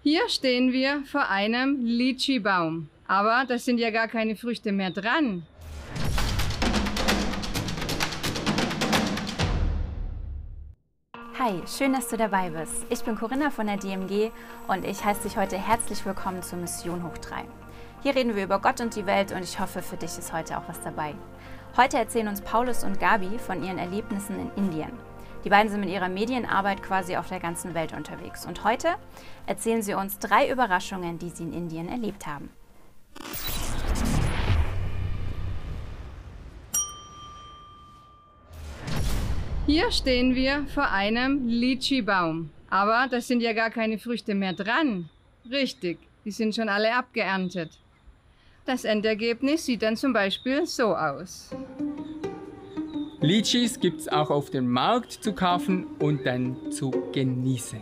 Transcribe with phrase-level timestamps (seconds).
[0.00, 2.88] Hier stehen wir vor einem Lychee-Baum.
[3.08, 5.44] Aber da sind ja gar keine Früchte mehr dran.
[11.36, 12.86] Hi, schön, dass du dabei bist.
[12.90, 14.30] Ich bin Corinna von der DMG
[14.68, 17.44] und ich heiße dich heute herzlich willkommen zur Mission Hoch 3.
[18.02, 20.58] Hier reden wir über Gott und die Welt und ich hoffe, für dich ist heute
[20.58, 21.14] auch was dabei.
[21.76, 24.92] Heute erzählen uns Paulus und Gabi von ihren Erlebnissen in Indien.
[25.48, 28.88] Die beiden sind mit ihrer Medienarbeit quasi auf der ganzen Welt unterwegs und heute
[29.46, 32.50] erzählen sie uns drei Überraschungen, die sie in Indien erlebt haben.
[39.64, 42.50] Hier stehen wir vor einem Lychee-Baum.
[42.68, 45.08] Aber da sind ja gar keine Früchte mehr dran.
[45.50, 47.70] Richtig, die sind schon alle abgeerntet.
[48.66, 51.48] Das Endergebnis sieht dann zum Beispiel so aus.
[53.20, 57.80] Litschis gibt es auch auf dem Markt zu kaufen und dann zu genießen.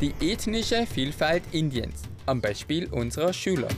[0.00, 3.68] Die ethnische Vielfalt Indiens, am Beispiel unserer Schüler.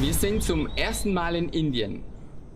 [0.00, 2.04] Wir sind zum ersten Mal in Indien.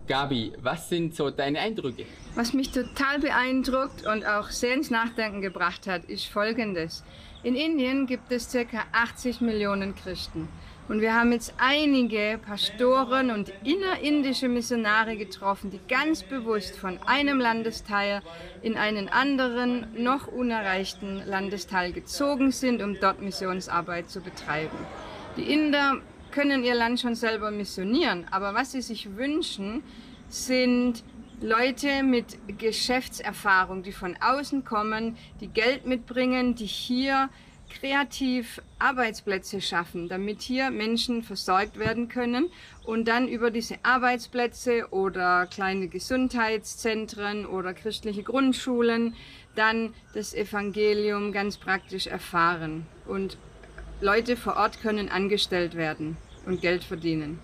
[0.07, 2.05] Gabi, was sind so deine Eindrücke?
[2.35, 7.03] Was mich total beeindruckt und auch sehr ins Nachdenken gebracht hat, ist Folgendes.
[7.43, 8.85] In Indien gibt es ca.
[8.93, 10.47] 80 Millionen Christen.
[10.87, 17.41] Und wir haben jetzt einige Pastoren und innerindische Missionare getroffen, die ganz bewusst von einem
[17.41, 18.21] Landesteil
[18.61, 24.77] in einen anderen, noch unerreichten Landesteil gezogen sind, um dort Missionsarbeit zu betreiben.
[25.35, 25.99] Die Inder
[26.33, 29.83] können ihr Land schon selber missionieren, aber was sie sich wünschen,
[30.29, 31.03] sind
[31.41, 37.29] Leute mit Geschäftserfahrung, die von außen kommen, die Geld mitbringen, die hier
[37.69, 42.49] kreativ Arbeitsplätze schaffen, damit hier Menschen versorgt werden können
[42.83, 49.15] und dann über diese Arbeitsplätze oder kleine Gesundheitszentren oder christliche Grundschulen
[49.55, 52.87] dann das Evangelium ganz praktisch erfahren.
[53.05, 53.37] Und
[54.03, 57.39] Leute vor Ort können angestellt werden und Geld verdienen.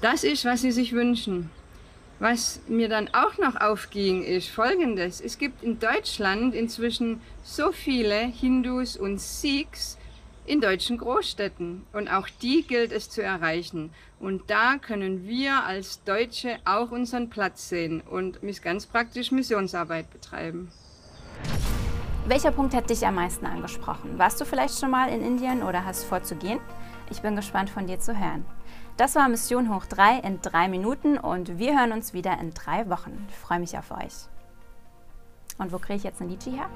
[0.00, 1.50] Das ist, was sie sich wünschen.
[2.18, 5.20] Was mir dann auch noch aufging, ist folgendes.
[5.20, 9.98] Es gibt in Deutschland inzwischen so viele Hindus und Sikhs
[10.46, 11.82] in deutschen Großstädten.
[11.92, 13.90] Und auch die gilt es zu erreichen.
[14.18, 20.70] Und da können wir als Deutsche auch unseren Platz sehen und ganz praktisch Missionsarbeit betreiben.
[22.26, 24.18] Welcher Punkt hat dich am meisten angesprochen?
[24.18, 26.60] Warst du vielleicht schon mal in Indien oder hast vor zu gehen?
[27.10, 28.44] Ich bin gespannt von dir zu hören.
[28.96, 32.88] Das war Mission Hoch 3 in drei Minuten und wir hören uns wieder in drei
[32.88, 33.26] Wochen.
[33.30, 34.14] Ich freue mich auf euch.
[35.58, 36.68] Und wo kriege ich jetzt ein Litchi her?